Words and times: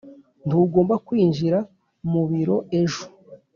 ntugomba 0.47 0.95
kwinjira 1.07 1.59
mu 2.11 2.21
biro 2.29 2.57
ejo. 2.81 3.05